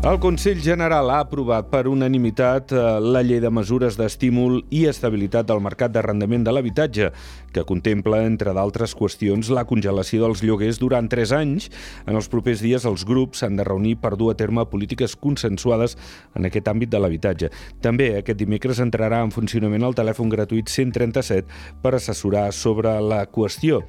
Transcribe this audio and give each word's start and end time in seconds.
El 0.00 0.16
Consell 0.16 0.62
General 0.64 1.10
ha 1.12 1.18
aprovat 1.20 1.66
per 1.68 1.82
unanimitat 1.84 2.72
eh, 2.72 2.82
la 3.04 3.20
llei 3.20 3.36
de 3.44 3.50
mesures 3.52 3.98
d'estímul 4.00 4.62
i 4.72 4.86
estabilitat 4.88 5.44
del 5.50 5.58
mercat 5.60 5.92
d'arrendament 5.92 6.46
de 6.46 6.54
l'habitatge, 6.56 7.10
que 7.52 7.64
contempla, 7.68 8.22
entre 8.24 8.54
d'altres 8.56 8.94
qüestions, 8.96 9.50
la 9.52 9.66
congelació 9.68 10.22
dels 10.24 10.40
lloguers 10.40 10.80
durant 10.80 11.10
3 11.12 11.34
anys. 11.36 11.68
En 12.08 12.16
els 12.16 12.30
propers 12.32 12.64
dies 12.64 12.86
els 12.88 13.04
grups 13.04 13.44
s'han 13.44 13.60
de 13.60 13.66
reunir 13.68 13.98
per 14.00 14.14
dur 14.16 14.30
a 14.32 14.38
terme 14.40 14.64
polítiques 14.72 15.18
consensuades 15.20 15.98
en 16.32 16.48
aquest 16.48 16.72
àmbit 16.72 16.88
de 16.88 17.02
l'habitatge. 17.04 17.52
També 17.84 18.14
aquest 18.22 18.40
dimecres 18.40 18.80
entrarà 18.80 19.20
en 19.20 19.36
funcionament 19.36 19.84
el 19.84 20.00
telèfon 20.00 20.32
gratuït 20.32 20.72
137 20.72 21.44
per 21.84 21.92
assessorar 22.00 22.48
sobre 22.56 22.96
la 23.04 23.26
qüestió 23.28 23.84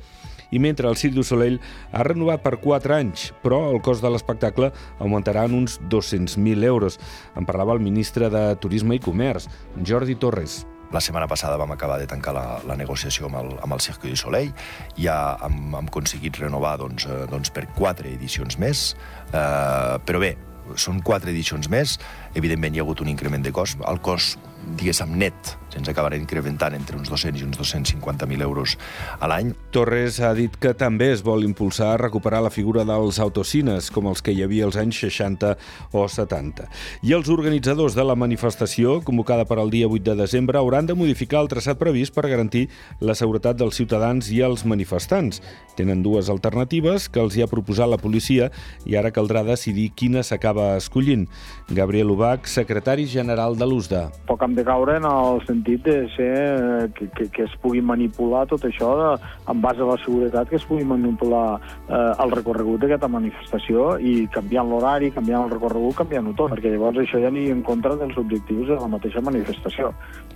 i 0.52 0.59
mentre 0.59 0.88
el 0.89 0.98
Cirque 0.99 1.17
du 1.17 1.23
Soleil 1.25 1.59
ha 1.91 2.03
renovat 2.03 2.44
per 2.44 2.59
4 2.62 2.95
anys, 2.95 3.31
però 3.44 3.63
el 3.71 3.81
cost 3.81 4.03
de 4.03 4.12
l'espectacle 4.12 4.71
augmentarà 4.99 5.48
en 5.48 5.55
uns 5.63 5.80
200.000 5.89 6.67
euros. 6.67 6.99
En 7.35 7.48
parlava 7.48 7.73
el 7.73 7.81
ministre 7.84 8.30
de 8.30 8.52
Turisme 8.61 8.99
i 8.99 9.03
Comerç, 9.03 9.48
Jordi 9.88 10.16
Torres. 10.20 10.61
La 10.91 10.99
setmana 10.99 11.27
passada 11.31 11.55
vam 11.55 11.72
acabar 11.72 11.98
de 12.02 12.08
tancar 12.08 12.34
la, 12.35 12.45
la 12.67 12.75
negociació 12.75 13.30
amb 13.30 13.39
el, 13.39 13.52
amb 13.63 13.77
el 13.77 13.84
Cirque 13.84 14.11
du 14.11 14.20
Soleil. 14.20 14.52
Ja 14.99 15.38
hem, 15.48 15.72
hem 15.72 15.88
aconseguit 15.88 16.41
renovar 16.41 16.75
doncs, 16.81 17.08
eh, 17.08 17.23
doncs 17.31 17.53
per 17.55 17.63
quatre 17.77 18.11
edicions 18.11 18.59
més. 18.59 18.89
Eh, 19.31 19.95
però 20.03 20.20
bé, 20.20 20.36
són 20.75 20.99
quatre 20.99 21.31
edicions 21.31 21.72
més. 21.72 21.95
Evidentment 22.36 22.75
hi 22.75 22.81
ha 22.81 22.86
hagut 22.86 23.02
un 23.03 23.11
increment 23.11 23.44
de 23.45 23.55
cost. 23.55 23.80
El 23.88 24.02
cost, 24.03 24.50
diguéssim, 24.77 25.17
net 25.17 25.57
ens 25.77 25.89
acabarà 25.91 26.17
incrementant 26.20 26.75
entre 26.75 26.97
uns 26.97 27.09
200 27.09 27.41
i 27.41 27.45
uns 27.45 27.57
250.000 27.59 28.43
euros 28.43 28.77
a 29.19 29.29
l'any. 29.31 29.53
Torres 29.71 30.19
ha 30.19 30.33
dit 30.35 30.53
que 30.59 30.73
també 30.77 31.11
es 31.13 31.23
vol 31.23 31.45
impulsar 31.47 31.93
a 31.93 31.99
recuperar 32.02 32.41
la 32.43 32.52
figura 32.52 32.83
dels 32.88 33.19
autocines, 33.23 33.91
com 33.94 34.09
els 34.11 34.21
que 34.21 34.33
hi 34.36 34.44
havia 34.44 34.66
als 34.67 34.77
anys 34.80 34.99
60 35.03 35.53
o 35.95 36.08
70. 36.08 36.67
I 37.08 37.16
els 37.16 37.31
organitzadors 37.31 37.95
de 37.95 38.05
la 38.05 38.17
manifestació, 38.19 38.99
convocada 39.08 39.45
per 39.47 39.59
al 39.59 39.71
dia 39.71 39.88
8 39.88 40.11
de 40.11 40.17
desembre, 40.23 40.59
hauran 40.59 40.89
de 40.89 40.97
modificar 40.97 41.41
el 41.43 41.52
traçat 41.52 41.80
previst 41.80 42.16
per 42.16 42.27
garantir 42.30 42.67
la 42.99 43.16
seguretat 43.16 43.59
dels 43.59 43.80
ciutadans 43.80 44.31
i 44.31 44.41
els 44.43 44.66
manifestants. 44.66 45.41
Tenen 45.77 46.03
dues 46.03 46.30
alternatives 46.30 47.08
que 47.09 47.21
els 47.23 47.38
hi 47.38 47.45
ha 47.45 47.52
proposat 47.52 47.89
la 47.89 48.02
policia 48.02 48.52
i 48.86 48.97
ara 48.99 49.14
caldrà 49.16 49.43
decidir 49.47 49.91
quina 49.95 50.23
s'acaba 50.23 50.75
escollint. 50.77 51.27
Gabriel 51.71 52.11
Ubach, 52.11 52.47
secretari 52.52 53.08
general 53.08 53.55
de 53.58 53.66
l'USDA. 53.66 54.03
Poc 54.27 54.43
hem 54.52 54.55
de 54.55 54.66
caure 54.67 54.97
en 54.97 55.05
el 55.07 55.39
sentit 55.47 55.83
de 55.85 56.09
ser 56.16 56.35
eh, 56.35 56.89
que, 56.95 57.07
que, 57.16 57.27
que 57.31 57.44
es 57.47 57.53
pugui 57.63 57.81
manipular 57.81 58.44
tot 58.49 58.66
això 58.67 58.89
de, 58.99 59.11
en 59.52 59.61
base 59.63 59.81
a 59.81 59.88
la 59.88 59.97
seguretat, 60.03 60.49
que 60.49 60.58
es 60.59 60.66
pugui 60.67 60.83
manipular 60.88 61.59
eh, 61.88 62.23
el 62.23 62.33
recorregut 62.35 62.83
d'aquesta 62.83 63.08
manifestació 63.11 63.95
i 63.97 64.27
canviant 64.33 64.67
l'horari, 64.69 65.11
canviant 65.16 65.45
el 65.47 65.53
recorregut, 65.55 65.95
canviant-ho 66.02 66.35
tot, 66.35 66.52
perquè 66.55 66.73
llavors 66.73 66.99
això 66.99 67.21
ja 67.23 67.31
aniria 67.31 67.55
en 67.55 67.63
contra 67.63 67.95
dels 67.95 68.17
objectius 68.19 68.67
de 68.73 68.80
la 68.81 68.91
mateixa 68.91 69.23
manifestació. 69.23 69.93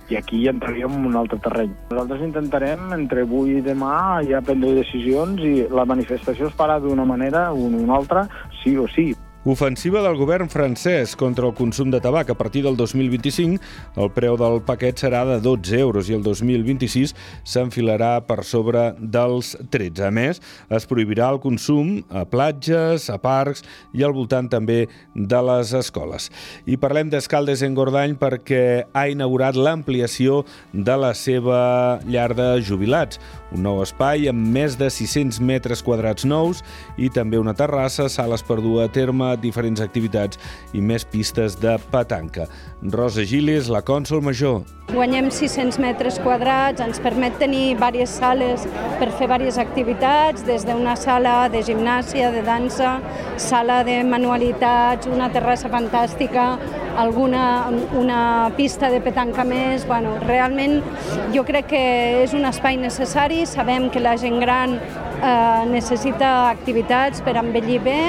I 0.08 0.20
aquí 0.20 0.42
ja 0.44 0.54
entraríem 0.54 0.96
en 0.96 1.10
un 1.10 1.20
altre 1.20 1.38
terreny. 1.44 1.74
Nosaltres 1.90 2.24
intentarem, 2.24 2.88
entre 2.96 3.26
avui 3.26 3.58
i 3.58 3.64
demà, 3.64 4.22
ja 4.28 4.40
prendre 4.44 4.72
decisions 4.78 5.44
i 5.44 5.68
la 5.68 5.84
manifestació 5.88 6.48
es 6.48 6.56
farà 6.56 6.80
d'una 6.80 7.04
manera 7.04 7.50
o 7.52 7.68
una 7.68 8.00
altra, 8.00 8.26
sí 8.62 8.76
o 8.78 8.88
sí. 8.88 9.10
Ofensiva 9.46 10.00
del 10.02 10.16
govern 10.18 10.48
francès 10.50 11.12
contra 11.14 11.46
el 11.46 11.52
consum 11.54 11.92
de 11.92 12.00
tabac. 12.02 12.32
A 12.32 12.34
partir 12.34 12.64
del 12.64 12.74
2025 12.74 13.62
el 14.02 14.08
preu 14.10 14.34
del 14.34 14.56
paquet 14.66 14.98
serà 14.98 15.20
de 15.28 15.36
12 15.38 15.78
euros 15.78 16.08
i 16.10 16.16
el 16.16 16.24
2026 16.24 17.12
s'enfilarà 17.46 18.24
per 18.26 18.42
sobre 18.42 18.88
dels 18.98 19.52
13. 19.70 20.02
A 20.02 20.10
més, 20.10 20.42
es 20.66 20.88
prohibirà 20.90 21.28
el 21.30 21.38
consum 21.38 22.00
a 22.10 22.24
platges, 22.26 23.06
a 23.06 23.20
parcs 23.22 23.62
i 23.94 24.02
al 24.02 24.16
voltant 24.16 24.50
també 24.50 24.88
de 25.14 25.42
les 25.46 25.70
escoles. 25.78 26.26
I 26.66 26.74
parlem 26.82 27.14
d'Escaldes 27.14 27.62
en 27.62 27.78
Gordany 27.78 28.18
perquè 28.18 28.82
ha 28.90 29.06
inaugurat 29.06 29.54
l'ampliació 29.54 30.42
de 30.74 30.98
la 30.98 31.12
seva 31.14 32.02
llar 32.02 32.32
de 32.34 32.48
jubilats. 32.66 33.22
Un 33.54 33.62
nou 33.62 33.78
espai 33.84 34.26
amb 34.26 34.42
més 34.58 34.74
de 34.74 34.90
600 34.90 35.38
metres 35.38 35.86
quadrats 35.86 36.26
nous 36.26 36.66
i 36.98 37.14
també 37.14 37.38
una 37.38 37.54
terrassa, 37.54 38.10
sales 38.10 38.42
per 38.42 38.58
dur 38.58 38.80
a 38.82 38.90
terme 38.90 39.35
diferents 39.42 39.82
activitats 39.84 40.40
i 40.72 40.80
més 40.80 41.04
pistes 41.04 41.58
de 41.60 41.76
petanca. 41.92 42.46
Rosa 42.92 43.24
Giles, 43.24 43.70
la 43.72 43.82
cònsol 43.82 44.22
major. 44.22 44.62
Guanyem 44.92 45.32
600 45.34 45.80
metres 45.82 46.20
quadrats, 46.22 46.80
ens 46.84 47.00
permet 47.02 47.34
tenir 47.40 47.74
diverses 47.74 48.12
sales 48.20 48.66
per 49.00 49.08
fer 49.18 49.26
diverses 49.26 49.58
activitats, 49.58 50.44
des 50.46 50.66
d'una 50.68 50.94
sala 50.96 51.48
de 51.50 51.62
gimnàsia, 51.66 52.30
de 52.30 52.44
dansa, 52.46 53.00
sala 53.36 53.82
de 53.84 53.98
manualitats, 54.06 55.10
una 55.10 55.26
terrassa 55.34 55.72
fantàstica, 55.72 56.52
alguna 56.96 57.72
una 57.98 58.52
pista 58.56 58.90
de 58.90 59.00
petanca 59.00 59.44
més. 59.44 59.86
Bueno, 59.86 60.16
realment 60.26 60.80
jo 61.34 61.44
crec 61.44 61.68
que 61.74 61.82
és 62.22 62.36
un 62.36 62.46
espai 62.48 62.78
necessari, 62.80 63.44
sabem 63.46 63.90
que 63.90 64.00
la 64.00 64.16
gent 64.20 64.40
gran 64.40 64.78
eh, 64.78 65.66
necessita 65.72 66.48
activitats 66.54 67.22
per 67.26 67.36
envellir 67.42 67.82
bé. 67.82 68.00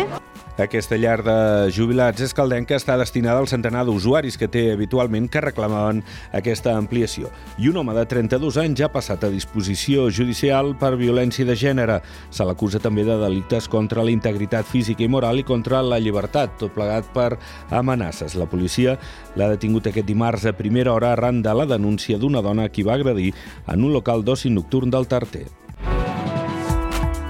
Aquesta 0.57 0.97
llar 0.97 1.19
de 1.21 1.33
jubilats 1.69 2.23
escaldenca 2.25 2.73
està 2.79 2.95
destinada 2.97 3.37
al 3.43 3.49
centenar 3.49 3.83
d'usuaris 3.85 4.39
que 4.41 4.47
té 4.49 4.63
habitualment 4.73 5.27
que 5.29 5.43
reclamaven 5.43 5.99
aquesta 6.33 6.73
ampliació. 6.73 7.29
I 7.61 7.69
un 7.69 7.77
home 7.77 7.93
de 7.93 8.05
32 8.09 8.57
anys 8.63 8.79
ja 8.79 8.87
ha 8.87 8.93
passat 8.95 9.21
a 9.21 9.29
disposició 9.29 10.07
judicial 10.09 10.71
per 10.81 10.95
violència 10.97 11.45
de 11.45 11.53
gènere. 11.53 11.99
Se 12.33 12.41
l'acusa 12.41 12.81
també 12.81 13.05
de 13.05 13.19
delictes 13.21 13.69
contra 13.69 14.01
la 14.01 14.09
integritat 14.09 14.65
física 14.65 15.05
i 15.05 15.11
moral 15.13 15.43
i 15.43 15.45
contra 15.45 15.83
la 15.85 16.01
llibertat, 16.01 16.57
tot 16.57 16.73
plegat 16.73 17.13
per 17.13 17.37
amenaces. 17.69 18.33
La 18.33 18.49
policia 18.49 18.97
l'ha 19.37 19.51
detingut 19.53 19.93
aquest 19.93 20.09
dimarts 20.09 20.49
a 20.49 20.57
primera 20.57 20.97
hora 20.97 21.13
arran 21.13 21.45
de 21.45 21.53
la 21.53 21.69
denúncia 21.69 22.17
d'una 22.17 22.41
dona 22.41 22.65
qui 22.73 22.81
va 22.81 22.97
agredir 22.97 23.29
en 23.67 23.85
un 23.85 23.93
local 23.93 24.25
d'oci 24.25 24.49
nocturn 24.49 24.89
del 24.89 25.05
Tarter. 25.05 25.66